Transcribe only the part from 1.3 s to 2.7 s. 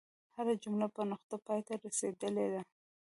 پای ته رسیدلې ده.